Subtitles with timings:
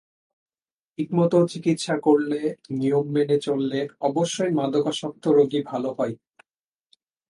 [0.99, 2.39] ঠিকমতো চিকিৎসা করলে,
[2.71, 6.13] নিয়ম মেনে চললে অবশ্যই মাদকাসক্ত রোগী ভালো হয়।